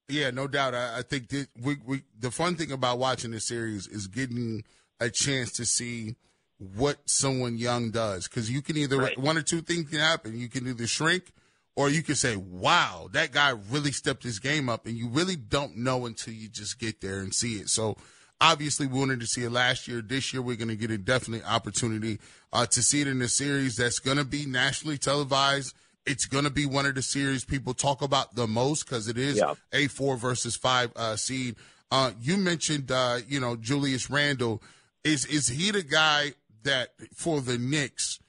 Yeah, 0.09 0.31
no 0.31 0.47
doubt. 0.47 0.75
I, 0.75 0.99
I 0.99 1.03
think 1.03 1.29
that 1.29 1.49
we, 1.61 1.77
we, 1.87 2.03
the 2.19 2.31
fun 2.31 2.57
thing 2.57 2.73
about 2.73 2.99
watching 2.99 3.31
this 3.31 3.47
series 3.47 3.87
is 3.87 4.07
getting 4.07 4.65
a 5.01 5.09
chance 5.09 5.53
to 5.53 5.65
see 5.65 6.17
what 6.59 6.99
someone 7.07 7.57
young 7.57 7.91
does 7.91 8.29
because 8.29 8.51
you 8.51 8.61
can 8.61 8.77
either 8.77 8.99
right. 8.99 9.19
one 9.19 9.39
or 9.39 9.43
two 9.43 9.63
things 9.63 9.89
can 9.89 10.01
happen. 10.01 10.39
You 10.39 10.49
can 10.49 10.69
either 10.69 10.87
shrink 10.87 11.33
or 11.75 11.89
you 11.89 12.03
can 12.03 12.17
say, 12.17 12.37
"Wow, 12.37 13.09
that 13.13 13.33
guy 13.33 13.55
really 13.71 13.93
stepped 13.93 14.23
his 14.25 14.39
game 14.39 14.69
up," 14.69 14.85
and 14.85 14.97
you 14.97 15.09
really 15.09 15.37
don't 15.37 15.79
know 15.79 16.05
until 16.05 16.35
you 16.35 16.49
just 16.49 16.79
get 16.79 17.01
there 17.01 17.21
and 17.21 17.35
see 17.35 17.55
it. 17.55 17.71
So 17.71 17.97
Obviously, 18.41 18.87
we 18.87 18.99
wanted 18.99 19.21
to 19.21 19.27
see 19.27 19.45
it 19.45 19.51
last 19.51 19.87
year. 19.87 20.01
This 20.01 20.33
year, 20.33 20.41
we're 20.41 20.57
going 20.57 20.69
to 20.69 20.77
get 20.77 20.91
a 20.91 20.97
definite 20.97 21.45
opportunity 21.47 22.19
uh, 22.53 22.65
to 22.67 22.83
see 22.83 23.03
it 23.03 23.07
in 23.07 23.21
a 23.21 23.29
series 23.29 23.77
that's 23.77 23.99
going 23.99 24.17
to 24.17 24.25
be 24.25 24.47
nationally 24.47 24.97
televised. 24.97 25.75
It's 26.07 26.25
going 26.25 26.45
to 26.45 26.51
be 26.51 26.65
one 26.65 26.87
of 26.87 26.95
the 26.95 27.03
series 27.03 27.45
people 27.45 27.75
talk 27.75 28.01
about 28.01 28.35
the 28.35 28.47
most 28.47 28.87
because 28.87 29.09
it 29.09 29.19
is 29.19 29.37
yeah. 29.37 29.55
a 29.73 29.89
four 29.89 30.17
versus 30.17 30.57
five 30.57 30.91
uh, 30.97 31.17
seed. 31.17 31.57
Uh, 31.91 32.13
you 32.21 32.39
mentioned, 32.39 32.91
uh, 32.91 33.19
you 33.29 33.41
know, 33.41 33.57
Julius 33.57 34.09
Randle. 34.09 34.63
Is 35.05 35.27
is 35.27 35.49
he 35.49 35.71
the 35.71 35.83
guy 35.83 36.33
that 36.63 36.91
for 37.15 37.41
the 37.41 37.59
Knicks 37.59 38.21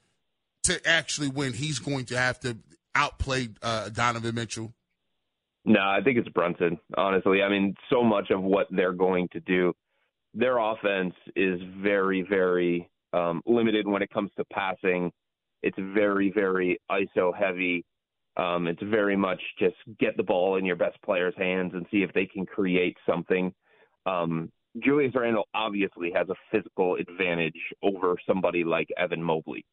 to 0.64 0.86
actually 0.86 1.30
win? 1.30 1.54
He's 1.54 1.80
going 1.80 2.06
to 2.06 2.18
have 2.18 2.40
to 2.42 2.58
outplay 2.96 3.50
uh, 3.62 3.90
Donovan 3.90 4.36
Mitchell. 4.36 4.74
No, 5.64 5.80
I 5.80 6.00
think 6.04 6.18
it's 6.18 6.28
Brunson. 6.30 6.80
Honestly, 6.98 7.44
I 7.44 7.50
mean, 7.50 7.76
so 7.90 8.04
much 8.04 8.32
of 8.32 8.42
what 8.42 8.68
they're 8.72 8.94
going 8.94 9.30
to 9.34 9.40
do 9.40 9.74
their 10.34 10.58
offense 10.58 11.14
is 11.36 11.60
very, 11.82 12.22
very 12.22 12.90
um, 13.14 13.42
limited 13.46 13.88
when 13.88 14.02
it 14.02 14.10
comes 14.10 14.32
to 14.38 14.46
passing. 14.46 15.12
It's 15.62 15.78
very, 15.78 16.32
very 16.32 16.80
ISO 16.90 17.36
heavy. 17.38 17.86
Um, 18.38 18.68
it's 18.68 18.82
very 18.82 19.18
much 19.18 19.42
just 19.60 19.76
get 20.00 20.16
the 20.16 20.24
ball 20.24 20.56
in 20.56 20.66
your 20.66 20.78
best 20.78 21.02
player's 21.04 21.36
hands 21.38 21.74
and 21.74 21.86
see 21.92 22.02
if 22.02 22.14
they 22.14 22.26
can 22.26 22.46
create 22.46 22.96
something. 23.06 23.54
Um, 24.06 24.52
Julius 24.80 25.14
Randle 25.14 25.48
obviously 25.54 26.12
has 26.16 26.30
a 26.30 26.36
physical 26.50 26.96
advantage 26.96 27.60
over 27.84 28.16
somebody 28.26 28.64
like 28.64 28.88
Evan 28.98 29.22
Mobley, 29.22 29.66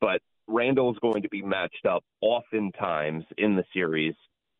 but 0.00 0.20
Randle 0.48 0.90
is 0.90 0.98
going 1.00 1.22
to 1.22 1.28
be 1.28 1.40
matched 1.40 1.86
up 1.86 2.02
oftentimes 2.20 3.24
in 3.38 3.54
the 3.54 3.64
series 3.72 4.14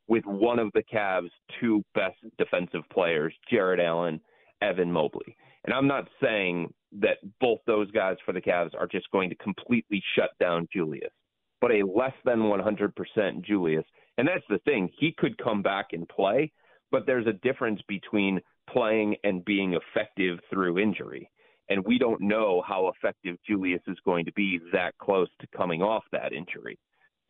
with 0.07 0.25
one 0.25 0.61
of 0.61 0.71
the 0.75 0.85
Cavs' 0.85 1.31
two 1.61 1.83
best 1.95 2.17
defensive 2.39 2.83
players, 2.93 3.35
Jarrett 3.51 3.81
Allen 3.81 4.21
Evan 4.63 4.93
Mobley. 4.93 5.37
And 5.65 5.75
I'm 5.75 5.87
not 5.87 6.09
saying 6.23 6.73
that 7.01 7.19
both 7.41 7.59
those 7.67 7.91
guys 7.91 8.17
for 8.25 8.33
the 8.33 8.41
Cavs 8.41 8.75
are 8.79 8.87
just 8.87 9.11
going 9.11 9.31
to 9.31 9.37
completely 9.37 10.03
shut 10.17 10.31
down 10.41 10.69
Julius, 10.73 11.13
but 11.61 11.71
a 11.71 11.83
less 11.83 12.15
than 12.25 12.41
100% 12.41 13.45
Julius. 13.45 13.85
And 14.19 14.27
that's 14.27 14.45
the 14.49 14.59
thing. 14.65 14.91
He 14.99 15.15
could 15.17 15.37
come 15.39 15.63
back 15.63 15.89
and 15.93 16.09
play, 16.09 16.53
but 16.91 17.07
there's 17.07 17.27
a 17.27 17.33
difference 17.33 17.81
between 17.89 18.41
playing 18.69 19.17
and 19.25 19.45
being 19.45 19.75
effective 19.75 20.39
through 20.51 20.79
injury. 20.79 21.31
And 21.69 21.85
we 21.85 21.99
don't 21.99 22.21
know 22.21 22.63
how 22.67 22.89
effective 22.89 23.37
Julius 23.47 23.83
is 23.87 23.99
going 24.05 24.25
to 24.25 24.33
be 24.33 24.59
that 24.73 24.99
close 24.99 25.29
to 25.41 25.47
coming 25.57 25.83
off 25.83 26.03
that 26.11 26.33
injury. 26.33 26.79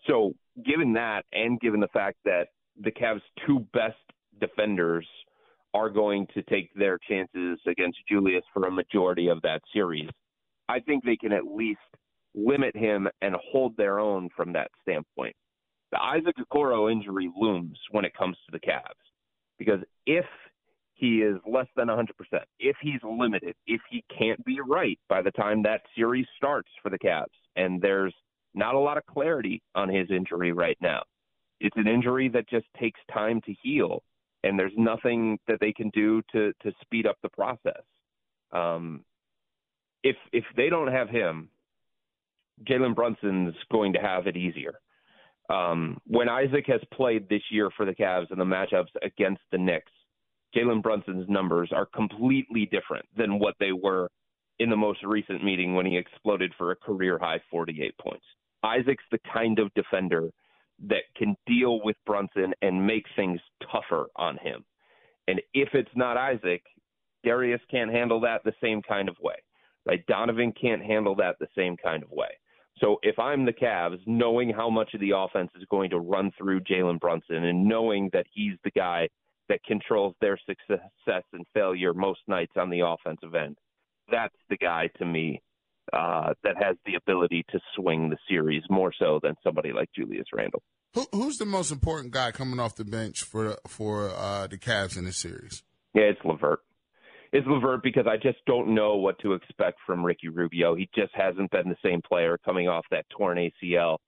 So, 0.07 0.33
given 0.65 0.95
that, 0.95 1.27
and 1.33 1.61
given 1.61 1.81
the 1.81 1.89
fact 1.89 2.17
that 2.25 2.47
the 2.81 2.91
Cavs' 2.91 3.21
two 3.47 3.67
best 3.75 3.97
defenders 4.41 5.07
are 5.75 5.91
going 5.91 6.27
to 6.35 6.43
take 6.43 6.73
their 6.75 6.99
chances 7.09 7.59
against 7.67 7.99
Julius 8.09 8.45
for 8.53 8.67
a 8.67 8.71
majority 8.71 9.29
of 9.29 9.41
that 9.43 9.61
series. 9.73 10.09
I 10.69 10.81
think 10.81 11.05
they 11.05 11.17
can 11.17 11.33
at 11.33 11.45
least 11.45 11.81
limit 12.35 12.77
him 12.77 13.09
and 13.23 13.35
hold 13.51 13.77
their 13.77 13.99
own 13.99 14.29
from 14.37 14.53
that 14.53 14.71
standpoint. 14.83 15.35
The 15.93 16.01
Isaac 16.01 16.37
Okoro 16.39 16.91
injury 16.91 17.31
looms 17.37 17.79
when 17.91 18.05
it 18.05 18.15
comes 18.15 18.37
to 18.47 18.53
the 18.53 18.61
Cavs 18.61 18.83
because 19.59 19.81
if 20.07 20.25
he 20.95 21.23
is 21.23 21.37
less 21.51 21.67
than 21.77 21.89
100%, 21.89 22.07
if 22.59 22.77
he's 22.81 23.01
limited, 23.03 23.55
if 23.67 23.81
he 23.91 24.05
can't 24.17 24.45
be 24.45 24.59
right 24.61 24.99
by 25.09 25.23
the 25.23 25.31
time 25.33 25.63
that 25.63 25.83
series 25.97 26.27
starts 26.37 26.69
for 26.83 26.91
the 26.91 26.99
Cavs, 26.99 27.27
and 27.57 27.81
there's 27.81 28.15
not 28.55 28.75
a 28.75 28.79
lot 28.79 28.99
of 28.99 29.07
clarity 29.07 29.63
on 29.75 29.89
his 29.89 30.11
injury 30.11 30.53
right 30.53 30.77
now. 30.81 31.03
It's 31.61 31.77
an 31.77 31.89
injury 31.89 32.29
that 32.29 32.49
just 32.49 32.67
takes 32.79 33.01
time 33.13 33.41
to 33.43 33.55
heal 33.63 34.03
and 34.45 34.59
there's 34.59 34.73
nothing 34.77 35.39
that 35.49 35.59
they 35.61 35.73
can 35.73 35.91
do 35.91 36.23
to 36.33 36.53
to 36.63 36.73
speed 36.81 37.07
up 37.07 37.17
the 37.23 37.29
process. 37.29 37.83
Um, 38.53 39.05
if 40.03 40.17
if 40.33 40.45
they 40.57 40.69
don't 40.69 40.93
have 40.93 41.09
him, 41.09 41.51
Jalen 42.69 42.95
Brunson's 42.95 43.55
going 43.71 43.93
to 43.95 44.01
have 44.01 44.27
it 44.27 44.37
easier. 44.37 44.81
Um, 45.49 45.99
when 46.07 46.29
Isaac 46.29 46.65
has 46.69 46.81
played 46.95 47.29
this 47.29 47.43
year 47.51 47.71
for 47.77 47.85
the 47.85 47.95
Cavs 47.95 48.31
in 48.31 48.39
the 48.39 48.45
matchups 48.45 48.91
against 49.03 49.43
the 49.51 49.59
Knicks, 49.59 49.91
Jalen 50.55 50.83
Brunson's 50.83 51.29
numbers 51.29 51.71
are 51.75 51.87
completely 51.87 52.67
different 52.67 53.07
than 53.17 53.39
what 53.39 53.55
they 53.59 53.73
were 53.73 54.11
in 54.61 54.71
the 54.71 54.77
most 54.77 55.03
recent 55.03 55.43
meeting 55.43 55.75
when 55.75 55.87
he 55.87 55.97
exploded 55.97 56.53
for 56.57 56.71
a 56.71 56.77
career 56.77 57.19
high 57.19 57.41
48 57.51 57.95
points. 57.99 58.25
Isaac's 58.63 59.05
the 59.11 59.19
kind 59.33 59.59
of 59.59 59.73
defender 59.75 60.31
that 60.89 61.03
can 61.17 61.35
deal 61.47 61.83
with 61.83 61.97
Brunson 62.07 62.53
and 62.63 62.87
make 62.87 63.05
things 63.17 63.41
tougher 63.71 64.07
on 64.17 64.37
him. 64.39 64.65
And 65.29 65.41
if 65.55 65.71
it's 65.75 65.91
not 65.95 66.17
Isaac, 66.17 66.63
Darius 67.25 67.61
can't 67.71 67.91
handle 67.91 68.21
that 68.21 68.43
the 68.45 68.55
same 68.63 68.83
kind 68.83 69.09
of 69.09 69.17
way. 69.21 69.37
Right? 69.87 70.05
Donovan 70.07 70.53
can't 70.61 70.83
handle 70.83 71.15
that 71.17 71.37
the 71.41 71.49
same 71.57 71.77
kind 71.77 72.03
of 72.03 72.11
way. 72.11 72.29
So 72.79 72.99
if 73.03 73.19
I'm 73.19 73.45
the 73.45 73.53
Cavs, 73.53 74.01
knowing 74.07 74.51
how 74.51 74.71
much 74.71 74.95
of 74.95 75.01
the 75.01 75.13
offense 75.15 75.51
is 75.57 75.65
going 75.71 75.91
to 75.91 75.99
run 75.99 76.31
through 76.37 76.61
Jalen 76.61 76.99
Brunson 77.01 77.45
and 77.45 77.67
knowing 77.67 78.09
that 78.13 78.27
he's 78.33 78.55
the 78.65 78.71
guy 78.71 79.09
that 79.49 79.63
controls 79.65 80.15
their 80.21 80.39
success 80.47 81.25
and 81.33 81.47
failure 81.53 81.93
most 81.93 82.21
nights 82.27 82.53
on 82.57 82.71
the 82.71 82.81
offensive 82.81 83.35
end, 83.35 83.57
that's 84.11 84.37
the 84.49 84.57
guy 84.57 84.89
to 84.99 85.05
me 85.05 85.43
uh, 85.93 86.33
that 86.45 86.57
has 86.63 86.77
the 86.87 86.95
ability 86.95 87.45
to 87.51 87.61
swing 87.75 88.09
the 88.09 88.17
series 88.29 88.63
more 88.71 88.93
so 88.97 89.19
than 89.23 89.35
somebody 89.43 89.73
like 89.73 89.89
Julius 89.95 90.27
Randle. 90.33 90.63
Who, 90.95 91.07
who's 91.13 91.39
the 91.39 91.47
most 91.47 91.71
important 91.71 92.13
guy 92.13 92.33
coming 92.33 92.59
off 92.59 92.75
the 92.75 92.85
bench 92.85 93.23
for 93.23 93.57
for 93.69 94.11
uh, 94.11 94.49
the 94.49 94.59
Cavs 94.59 94.99
in 94.99 95.05
this 95.05 95.19
series? 95.19 95.63
Yeah, 95.95 96.05
it's 96.05 96.21
LeVert. 96.25 96.61
It's 97.33 97.47
LeVert 97.47 97.85
because 97.85 98.07
I 98.09 98.17
just 98.17 98.39
don't 98.45 98.75
know 98.75 98.97
what 98.97 99.17
to 99.21 99.35
expect 99.35 99.79
from 99.87 100.05
Ricky 100.05 100.29
Rubio. 100.29 100.75
He 100.75 100.89
just 100.95 101.13
hasn't 101.15 101.53
been 101.53 101.69
the 101.69 101.77
same 101.85 102.03
player 102.03 102.39
coming 102.45 102.67
off 102.67 102.85
that 102.91 103.07
torn 103.11 103.39
ACL. 103.39 103.99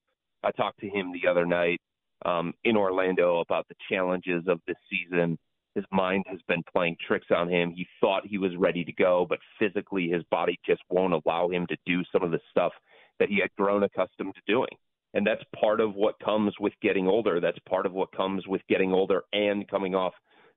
I 0.42 0.50
talked 0.50 0.80
to 0.80 0.88
him 0.88 1.12
the 1.12 1.30
other 1.30 1.46
night 1.46 1.80
um, 2.24 2.52
in 2.64 2.76
Orlando 2.76 3.38
about 3.38 3.68
the 3.68 3.76
challenges 3.88 4.42
of 4.48 4.60
this 4.66 4.76
season. 4.90 5.38
His 5.76 5.84
mind 5.92 6.24
has 6.26 6.40
been 6.48 6.64
playing 6.72 6.96
tricks 7.06 7.28
on 7.30 7.48
him. 7.48 7.72
He 7.74 7.86
thought 8.00 8.26
he 8.26 8.38
was 8.38 8.56
ready 8.56 8.84
to 8.84 8.92
go, 8.92 9.24
but 9.28 9.38
physically 9.56 10.08
his 10.08 10.24
body 10.32 10.58
just 10.66 10.82
won't 10.90 11.14
allow 11.14 11.48
him 11.48 11.68
to 11.68 11.76
do 11.86 12.02
some 12.12 12.24
of 12.24 12.32
the 12.32 12.40
stuff 12.50 12.72
that 13.20 13.28
he 13.28 13.38
had 13.40 13.54
grown 13.56 13.84
accustomed 13.84 14.34
to 14.34 14.40
doing. 14.52 14.76
And 15.14 15.26
that's 15.26 15.42
part 15.58 15.80
of 15.80 15.94
what 15.94 16.18
comes 16.20 16.54
with 16.58 16.72
getting 16.80 17.06
older. 17.06 17.40
That's 17.40 17.58
part 17.68 17.84
of 17.84 17.92
what 17.92 18.12
comes 18.12 18.46
with 18.46 18.62
getting 18.68 18.92
older 18.92 19.22
and 19.32 19.68
coming 19.68 19.94
off 19.94 20.14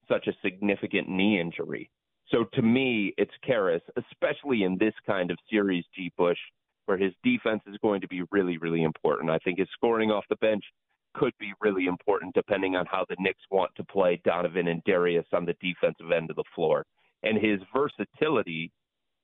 such 0.08 0.28
a 0.28 0.34
significant 0.44 1.10
knee 1.10 1.40
injury. 1.40 1.90
So 2.30 2.46
to 2.54 2.62
me, 2.62 3.14
it's 3.18 3.34
Caris, 3.46 3.82
especially 3.98 4.64
in 4.64 4.78
this 4.78 4.94
kind 5.06 5.30
of 5.30 5.38
series, 5.50 5.84
G. 5.96 6.12
Bush, 6.18 6.38
where 6.86 6.98
his 6.98 7.14
defense 7.24 7.62
is 7.68 7.78
going 7.82 8.02
to 8.02 8.08
be 8.08 8.24
really, 8.32 8.58
really 8.58 8.84
important. 8.84 9.30
I 9.30 9.40
think 9.40 9.60
his 9.60 9.68
scoring 9.74 10.12
off 10.12 10.24
the 10.30 10.36
bench 10.38 10.64
could 11.16 11.34
be 11.40 11.54
really 11.62 11.86
important 11.88 12.34
depending 12.34 12.76
on 12.76 12.86
how 12.86 13.06
the 13.10 13.16
Knicks 13.20 13.44
want 13.52 13.72
to 13.76 13.84
play 13.84 14.22
Donovan 14.24 14.68
and 14.68 14.84
Darius 14.86 15.26
on 15.34 15.46
the 15.46 15.56
defensive 15.62 16.12
end 16.16 16.30
of 16.30 16.36
the 16.36 16.44
floor. 16.54 16.86
And 17.24 17.38
his 17.38 17.60
versatility, 17.76 18.72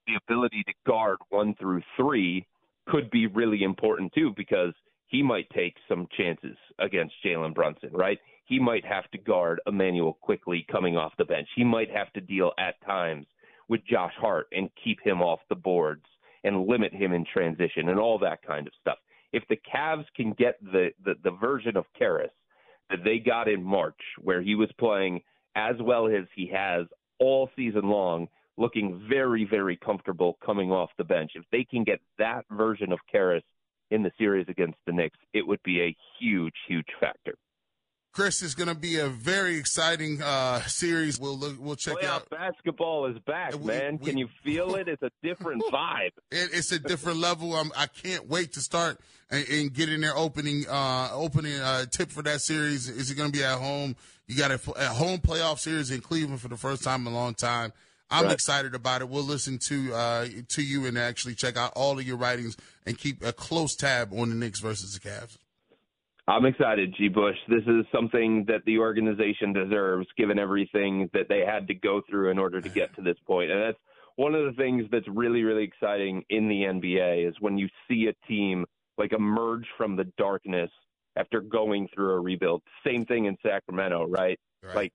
the 0.08 0.20
ability 0.28 0.64
to 0.68 0.74
guard 0.86 1.18
one 1.30 1.56
through 1.60 1.82
three, 1.96 2.46
could 2.88 3.10
be 3.12 3.28
really 3.28 3.64
important 3.64 4.12
too 4.14 4.34
because– 4.36 4.74
he 5.12 5.22
might 5.22 5.50
take 5.50 5.76
some 5.90 6.08
chances 6.18 6.56
against 6.80 7.14
Jalen 7.24 7.54
Brunson, 7.54 7.90
right? 7.92 8.18
He 8.46 8.60
might 8.60 8.86
have 8.86 9.12
to 9.12 9.18
guard 9.18 9.60
Immanuel 9.68 10.18
Quickley 10.22 10.66
coming 10.72 10.96
off 10.96 11.12
the 11.18 11.26
bench. 11.26 11.50
He 11.56 11.66
might 11.66 11.92
have 11.92 12.12
to 12.14 12.22
deal 12.22 12.54
at 12.58 12.82
times 12.86 13.28
with 13.68 13.86
Josh 13.86 14.14
Hart 14.18 14.48
and 14.54 14.70
keep 14.82 15.02
him 15.04 15.22
off 15.22 15.42
the 15.50 15.56
boards 15.56 16.06
and 16.46 16.66
limit 16.66 16.94
him 16.94 17.12
in 17.12 17.26
transition 17.26 17.90
and 17.90 18.00
all 18.00 18.18
that 18.20 18.42
kind 18.42 18.66
of 18.66 18.74
stuff. 18.80 18.98
If 19.34 19.44
the 19.50 19.60
Cavs 19.74 20.06
can 20.16 20.32
get 20.32 20.58
the, 20.64 20.92
the, 21.04 21.16
the 21.24 21.32
version 21.32 21.76
of 21.76 21.86
Caris 21.98 22.32
that 22.90 23.04
they 23.04 23.20
got 23.20 23.50
in 23.50 23.62
March, 23.62 24.00
where 24.22 24.42
he 24.42 24.56
was 24.56 24.70
playing 24.80 25.22
as 25.56 25.76
well 25.82 26.08
as 26.08 26.26
he 26.36 26.50
has 26.54 26.86
all 27.20 27.50
season 27.58 27.90
long, 27.90 28.30
looking 28.58 29.06
very, 29.10 29.44
very 29.44 29.76
comfortable 29.76 30.38
coming 30.46 30.72
off 30.72 30.90
the 30.98 31.04
bench, 31.04 31.32
if 31.36 31.44
they 31.52 31.66
can 31.66 31.84
get 31.84 32.00
that 32.18 32.46
version 32.50 32.94
of 32.94 33.00
Caris– 33.12 33.44
in 33.92 34.04
the 34.04 34.12
series 34.18 34.48
against 34.50 34.78
the 34.88 34.94
Knicks, 34.94 35.18
it 35.34 35.46
would 35.46 35.62
be 35.64 35.82
a 35.82 35.96
huge, 36.20 36.56
huge 36.68 36.88
factor. 37.00 37.36
Chris 38.14 38.42
is 38.42 38.56
going 38.56 38.68
to 38.68 38.76
be 38.76 38.98
a 38.98 39.08
very 39.08 39.56
exciting 39.56 40.22
uh, 40.22 40.62
series. 40.64 41.18
We'll 41.18 41.38
look, 41.38 41.56
we'll 41.60 41.78
check 41.78 41.96
Playoff 41.98 42.10
out. 42.10 42.30
Basketball 42.30 43.06
is 43.06 43.18
back, 43.26 43.54
we, 43.54 43.68
man. 43.68 44.00
We, 44.02 44.10
Can 44.10 44.18
you 44.18 44.28
feel 44.44 44.76
it? 44.76 44.90
It's 44.90 45.02
a 45.02 45.12
different 45.24 45.64
vibe. 45.72 46.12
It, 46.30 46.50
it's 46.52 46.74
a 46.74 46.80
different 46.80 47.20
level. 47.20 47.56
I'm, 47.56 47.72
I 47.76 47.88
can 47.88 48.16
not 48.16 48.28
wait 48.28 48.54
to 48.54 48.60
start 48.60 49.00
and, 49.30 49.48
and 49.48 49.74
get 49.74 49.88
in 49.88 50.02
there 50.02 50.18
opening 50.18 50.66
uh, 50.70 51.10
opening 51.14 51.58
uh, 51.58 51.86
tip 51.86 52.12
for 52.12 52.22
that 52.24 52.42
series. 52.42 52.90
Is 52.90 53.12
it 53.12 53.16
going 53.16 53.32
to 53.32 53.38
be 53.38 53.46
at 53.46 53.58
home? 53.58 53.96
You 54.28 54.38
got 54.38 54.52
a, 54.52 54.60
a 54.76 54.88
home 54.88 55.20
playoff 55.20 55.60
series 55.60 55.90
in 55.90 56.02
Cleveland 56.02 56.42
for 56.42 56.50
the 56.50 56.58
first 56.58 56.84
time 56.84 57.08
in 57.08 57.14
a 57.14 57.16
long 57.16 57.34
time. 57.34 57.72
I'm 58.12 58.26
right. 58.26 58.34
excited 58.34 58.76
about 58.76 59.02
it. 59.02 59.10
We'll 59.10 59.24
listen 59.24 59.58
to 59.70 59.94
uh, 59.94 60.28
to 60.50 60.62
you 60.62 60.86
and 60.86 60.98
actually 60.98 61.36
check 61.36 61.58
out 61.58 61.72
all 61.76 61.98
of 61.98 62.06
your 62.06 62.18
writings 62.18 62.58
and 62.86 62.98
keep 62.98 63.24
a 63.24 63.32
close 63.32 63.76
tab 63.76 64.14
on 64.14 64.30
the 64.30 64.36
Knicks 64.36 64.60
versus 64.60 64.94
the 64.94 65.00
Cavs. 65.00 65.38
I'm 66.28 66.46
excited, 66.46 66.94
G. 66.98 67.08
Bush. 67.08 67.36
This 67.48 67.64
is 67.64 67.86
something 67.94 68.46
that 68.48 68.64
the 68.66 68.78
organization 68.78 69.54
deserves, 69.54 70.08
given 70.18 70.38
everything 70.38 71.10
that 71.14 71.28
they 71.28 71.40
had 71.40 71.68
to 71.68 71.74
go 71.74 72.02
through 72.10 72.30
in 72.30 72.38
order 72.38 72.62
to 72.62 72.70
get 72.70 72.96
to 72.96 73.02
this 73.02 73.18
point. 73.26 73.52
And 73.52 73.62
that's 73.62 73.80
one 74.18 74.36
of 74.36 74.46
the 74.46 74.54
things 74.54 74.86
that's 74.92 75.08
really, 75.08 75.44
really 75.44 75.64
exciting 75.64 76.24
in 76.30 76.48
the 76.48 76.62
NBA 76.62 77.28
is 77.28 77.36
when 77.40 77.58
you 77.58 77.68
see 77.88 78.08
a 78.08 78.28
team 78.28 78.66
like 78.98 79.14
emerge 79.14 79.66
from 79.78 79.96
the 79.96 80.06
darkness 80.18 80.70
after 81.16 81.42
going 81.42 81.88
through 81.94 82.12
a 82.14 82.20
rebuild. 82.20 82.62
Same 82.86 83.06
thing 83.06 83.26
in 83.26 83.36
Sacramento, 83.44 84.08
right? 84.08 84.40
right. 84.64 84.76
Like 84.76 84.94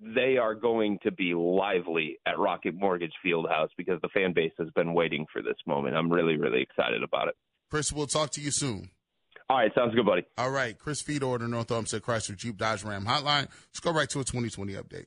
they 0.00 0.38
are 0.38 0.54
going 0.54 0.98
to 1.02 1.10
be 1.10 1.34
lively 1.34 2.18
at 2.26 2.38
Rocket 2.38 2.74
Mortgage 2.74 3.12
Fieldhouse 3.24 3.68
because 3.76 4.00
the 4.02 4.08
fan 4.08 4.32
base 4.32 4.52
has 4.58 4.68
been 4.70 4.94
waiting 4.94 5.26
for 5.32 5.42
this 5.42 5.56
moment. 5.66 5.94
I'm 5.94 6.10
really, 6.10 6.36
really 6.36 6.62
excited 6.62 7.02
about 7.02 7.28
it. 7.28 7.34
Chris, 7.70 7.92
we'll 7.92 8.06
talk 8.06 8.30
to 8.30 8.40
you 8.40 8.50
soon. 8.50 8.90
All 9.48 9.58
right, 9.58 9.70
sounds 9.74 9.94
good, 9.94 10.06
buddy. 10.06 10.22
All 10.38 10.50
right, 10.50 10.78
Chris 10.78 11.02
Fedor, 11.02 11.38
the 11.38 11.48
North 11.48 11.70
Olmsted 11.70 12.02
Chrysler 12.02 12.36
Jeep 12.36 12.56
Dodge 12.56 12.84
Ram 12.84 13.04
Hotline. 13.04 13.48
Let's 13.48 13.80
go 13.80 13.92
right 13.92 14.08
to 14.10 14.20
a 14.20 14.24
2020 14.24 14.74
update. 14.74 15.06